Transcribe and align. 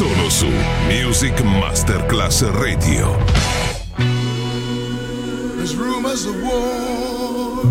solo 0.00 0.30
su 0.30 0.46
Music 0.88 1.42
Masterclass 1.42 2.40
Radio. 2.54 3.18
There's 5.56 5.76
rumors 5.76 6.24
of 6.24 6.42
war. 6.42 7.64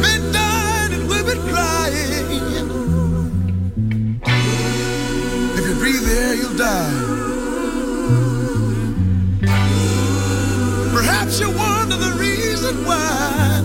Midnight 0.00 0.92
and 0.94 1.06
women 1.10 1.38
crying. 1.50 2.30
If 5.58 5.68
you 5.68 5.74
breathe 5.74 6.08
air, 6.08 6.34
you'll 6.36 6.56
die. 6.56 6.94
Perhaps 10.94 11.38
you 11.38 11.50
wonder 11.50 11.96
the 11.96 12.16
reason 12.18 12.82
why. 12.86 13.60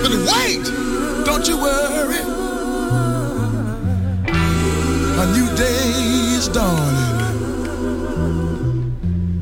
But 0.00 0.12
wait, 0.32 0.64
don't 1.26 1.46
you 1.46 1.58
worry. 1.58 2.23
days, 5.56 6.48
darling, 6.48 7.18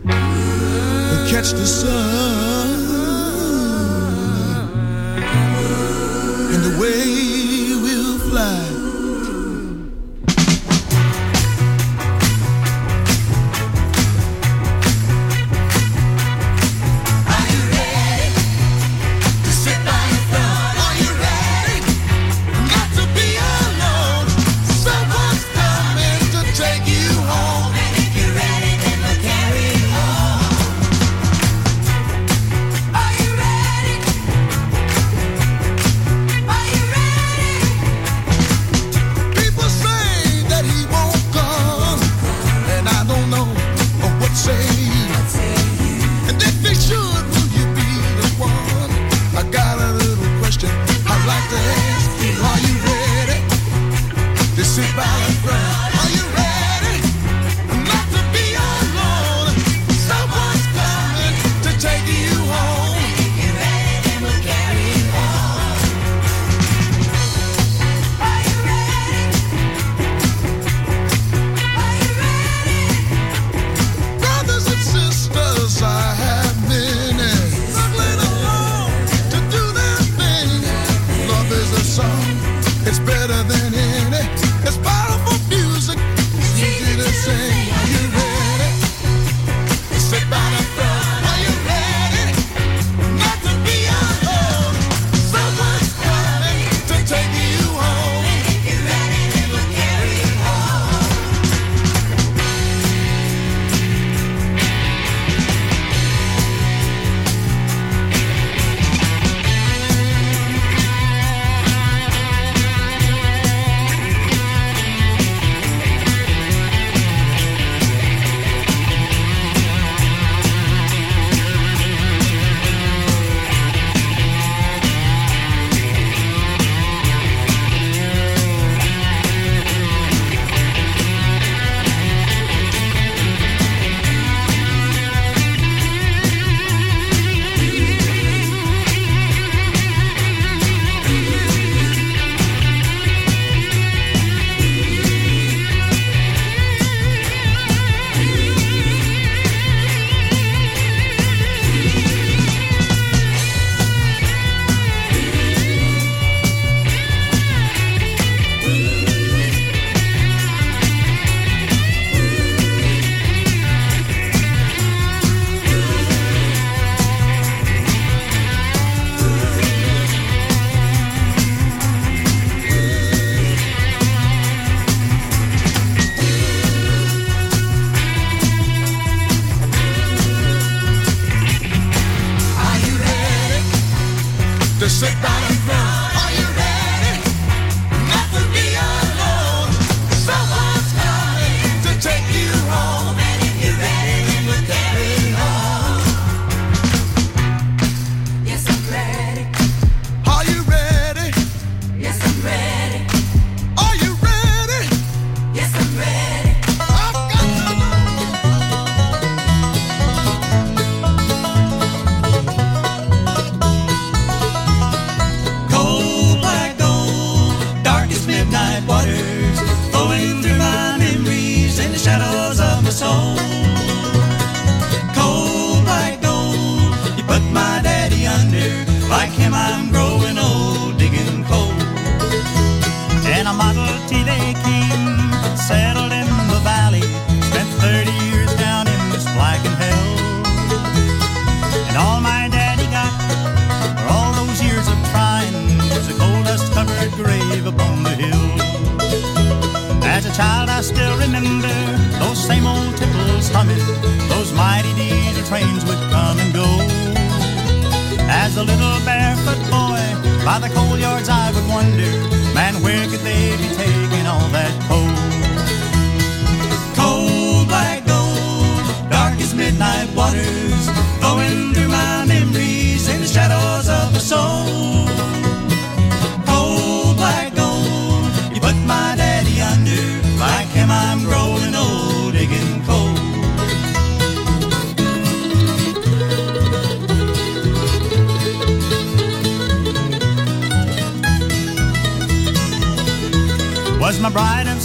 to 0.06 1.27
catch 1.30 1.52
the 1.52 1.66
sun. 1.66 2.52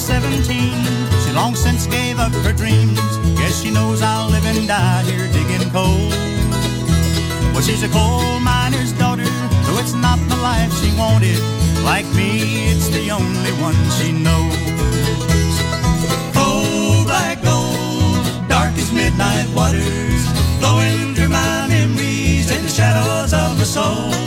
17. 0.07 0.41
She 1.25 1.33
long 1.33 1.53
since 1.53 1.85
gave 1.85 2.17
up 2.17 2.31
her 2.31 2.53
dreams. 2.53 2.97
Guess 3.35 3.61
she 3.61 3.71
knows 3.71 4.01
I'll 4.01 4.29
live 4.29 4.45
and 4.45 4.65
die 4.65 5.03
here 5.03 5.27
digging 5.33 5.69
coal. 5.69 6.07
Well, 7.51 7.61
she's 7.61 7.83
a 7.83 7.89
coal 7.89 8.39
miner's 8.39 8.93
daughter, 8.93 9.27
though 9.65 9.79
it's 9.79 9.91
not 9.91 10.17
the 10.29 10.37
life 10.37 10.71
she 10.79 10.95
wanted. 10.97 11.41
Like 11.83 12.05
me, 12.15 12.71
it's 12.71 12.87
the 12.87 13.11
only 13.11 13.51
one 13.59 13.75
she 13.99 14.13
knows. 14.13 14.55
Coal 16.31 17.03
black 17.03 17.43
gold, 17.43 18.47
dark 18.47 18.71
as 18.79 18.93
midnight 18.93 19.49
waters, 19.53 20.23
flowing 20.59 21.15
through 21.15 21.33
my 21.35 21.67
memories 21.67 22.49
in 22.49 22.63
the 22.63 22.69
shadows 22.69 23.33
of 23.33 23.57
my 23.57 23.63
soul. 23.65 24.26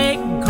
Take 0.00 0.49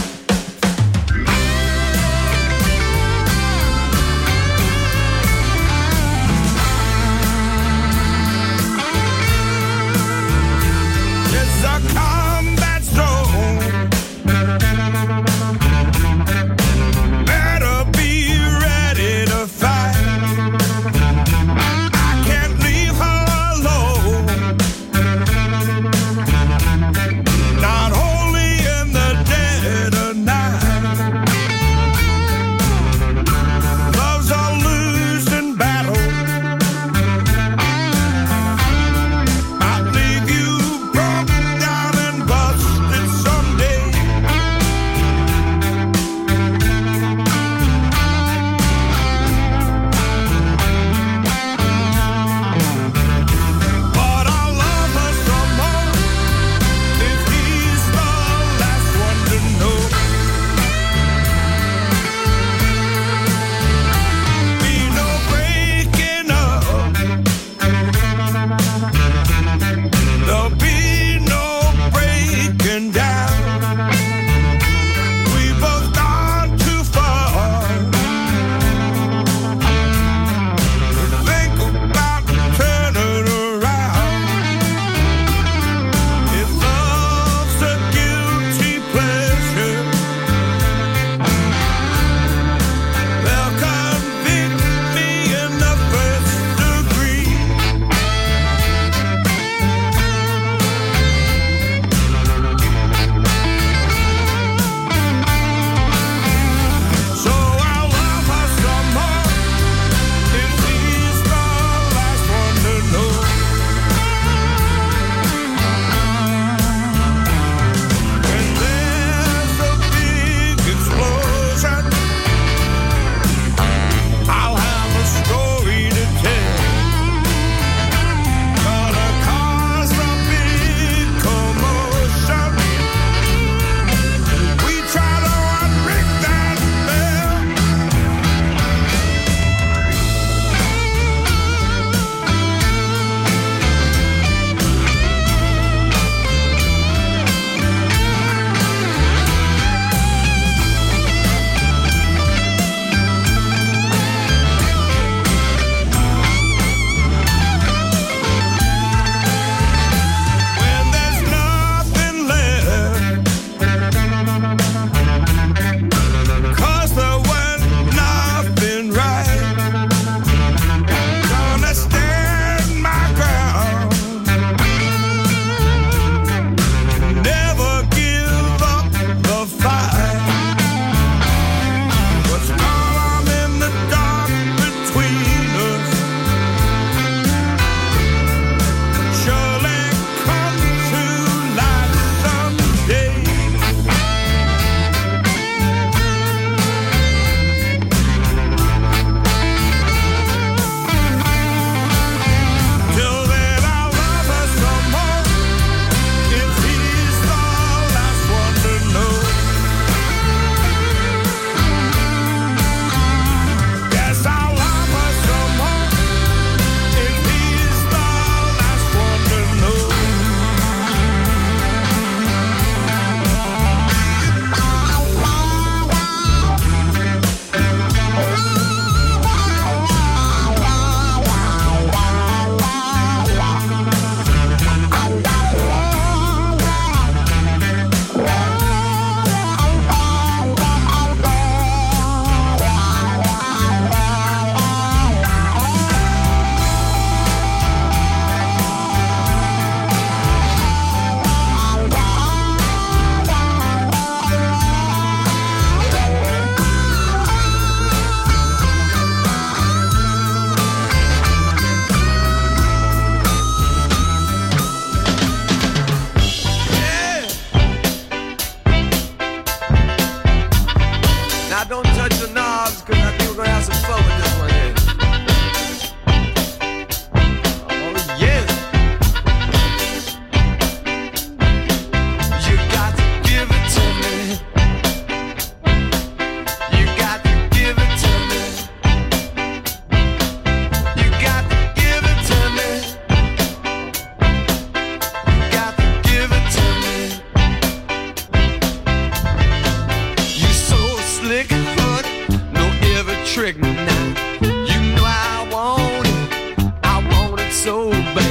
so 307.63 307.91
bad. 307.91 308.30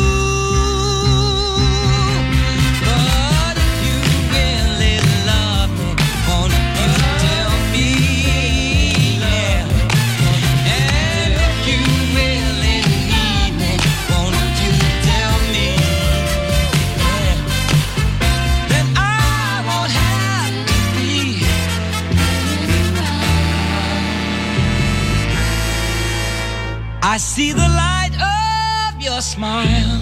I 27.13 27.17
see 27.17 27.51
the 27.51 27.67
light 27.67 28.15
of 28.15 29.01
your 29.01 29.19
smile 29.19 30.01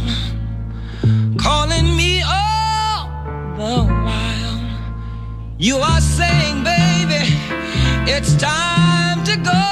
calling 1.40 1.98
me 1.98 2.22
all 2.22 3.10
the 3.58 3.92
while. 4.06 4.62
You 5.58 5.78
are 5.78 6.02
saying, 6.02 6.64
baby, 6.64 7.26
it's 8.06 8.36
time 8.36 9.24
to 9.24 9.36
go. 9.38 9.66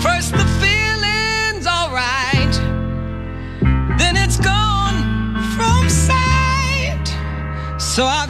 First, 0.00 0.32
the 0.32 0.46
feeling's 0.62 1.66
alright, 1.66 2.54
then 3.98 4.16
it's 4.16 4.38
gone 4.38 5.36
from 5.54 5.86
sight. 5.90 7.06
So 7.78 8.06
I've 8.06 8.29